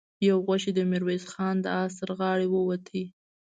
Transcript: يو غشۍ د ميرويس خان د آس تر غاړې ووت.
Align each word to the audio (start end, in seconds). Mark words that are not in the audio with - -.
يو 0.27 0.37
غشۍ 0.47 0.71
د 0.75 0.79
ميرويس 0.91 1.23
خان 1.31 1.55
د 1.61 1.65
آس 1.81 1.91
تر 1.99 2.09
غاړې 2.19 2.47
ووت. 2.49 2.85